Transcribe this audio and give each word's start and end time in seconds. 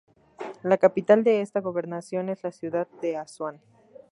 La 0.63 0.79
capital 0.79 1.23
de 1.23 1.41
esta 1.41 1.59
gobernación 1.61 2.29
es 2.29 2.41
la 2.43 2.51
ciudad 2.51 2.87
de 3.03 3.17
Asuán. 3.17 3.61